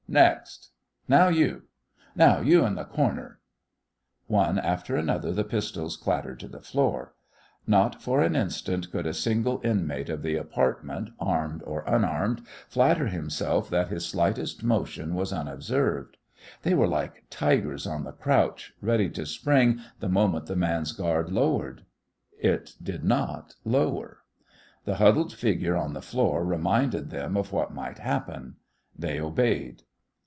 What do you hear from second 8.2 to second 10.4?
an instant could a single inmate of the